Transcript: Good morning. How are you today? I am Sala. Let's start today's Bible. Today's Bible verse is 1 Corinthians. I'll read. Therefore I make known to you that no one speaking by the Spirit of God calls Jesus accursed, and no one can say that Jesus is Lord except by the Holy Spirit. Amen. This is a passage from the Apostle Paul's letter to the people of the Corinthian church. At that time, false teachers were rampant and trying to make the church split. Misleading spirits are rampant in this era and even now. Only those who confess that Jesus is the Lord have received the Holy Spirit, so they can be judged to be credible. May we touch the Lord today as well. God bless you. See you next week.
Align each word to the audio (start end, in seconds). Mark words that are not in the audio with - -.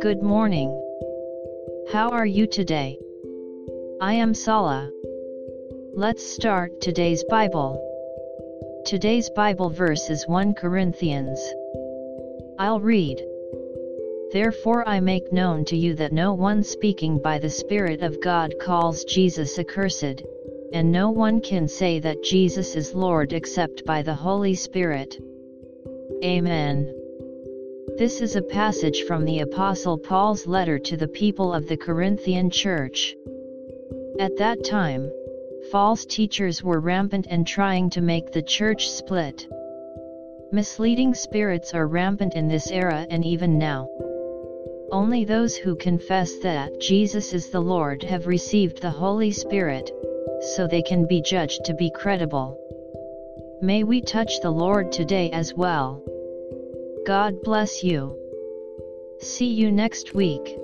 Good 0.00 0.22
morning. 0.22 0.70
How 1.92 2.08
are 2.12 2.24
you 2.24 2.46
today? 2.46 2.98
I 4.00 4.14
am 4.14 4.32
Sala. 4.32 4.90
Let's 5.92 6.24
start 6.24 6.80
today's 6.80 7.22
Bible. 7.24 7.78
Today's 8.86 9.28
Bible 9.36 9.68
verse 9.68 10.08
is 10.08 10.26
1 10.26 10.54
Corinthians. 10.54 11.38
I'll 12.58 12.80
read. 12.80 13.22
Therefore 14.32 14.88
I 14.88 15.00
make 15.00 15.30
known 15.30 15.66
to 15.66 15.76
you 15.76 15.94
that 15.96 16.14
no 16.14 16.32
one 16.32 16.62
speaking 16.62 17.18
by 17.18 17.38
the 17.38 17.50
Spirit 17.50 18.02
of 18.02 18.22
God 18.22 18.54
calls 18.58 19.04
Jesus 19.04 19.58
accursed, 19.58 20.22
and 20.72 20.90
no 20.90 21.10
one 21.10 21.42
can 21.42 21.68
say 21.68 21.98
that 21.98 22.22
Jesus 22.22 22.76
is 22.76 22.94
Lord 22.94 23.34
except 23.34 23.84
by 23.84 24.00
the 24.00 24.14
Holy 24.14 24.54
Spirit. 24.54 25.18
Amen. 26.24 26.90
This 27.98 28.22
is 28.22 28.34
a 28.34 28.40
passage 28.40 29.02
from 29.02 29.26
the 29.26 29.40
Apostle 29.40 29.98
Paul's 29.98 30.46
letter 30.46 30.78
to 30.78 30.96
the 30.96 31.06
people 31.06 31.52
of 31.52 31.68
the 31.68 31.76
Corinthian 31.76 32.48
church. 32.48 33.14
At 34.18 34.34
that 34.38 34.64
time, 34.64 35.10
false 35.70 36.06
teachers 36.06 36.64
were 36.64 36.80
rampant 36.80 37.26
and 37.28 37.46
trying 37.46 37.90
to 37.90 38.00
make 38.00 38.32
the 38.32 38.40
church 38.40 38.88
split. 38.88 39.46
Misleading 40.50 41.12
spirits 41.12 41.74
are 41.74 41.86
rampant 41.86 42.32
in 42.32 42.48
this 42.48 42.70
era 42.70 43.06
and 43.10 43.22
even 43.22 43.58
now. 43.58 43.86
Only 44.90 45.26
those 45.26 45.58
who 45.58 45.76
confess 45.76 46.38
that 46.38 46.80
Jesus 46.80 47.34
is 47.34 47.50
the 47.50 47.60
Lord 47.60 48.02
have 48.02 48.26
received 48.26 48.80
the 48.80 48.90
Holy 48.90 49.30
Spirit, 49.30 49.90
so 50.54 50.66
they 50.66 50.80
can 50.80 51.06
be 51.06 51.20
judged 51.20 51.66
to 51.66 51.74
be 51.74 51.90
credible. 51.94 52.58
May 53.60 53.84
we 53.84 54.00
touch 54.00 54.40
the 54.40 54.50
Lord 54.50 54.90
today 54.90 55.30
as 55.30 55.52
well. 55.52 56.02
God 57.06 57.42
bless 57.42 57.84
you. 57.84 58.16
See 59.20 59.52
you 59.52 59.70
next 59.70 60.14
week. 60.14 60.56